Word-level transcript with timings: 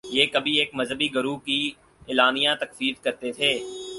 یہ 0.03 0.25
کبھی 0.25 0.57
ایک 0.59 0.69
مذہبی 0.73 1.13
گروہ 1.13 1.37
کی 1.37 1.71
اعلانیہ 2.07 2.49
تکفیر 2.59 2.93
کرتے 3.03 3.31
تھے۔ 3.31 3.59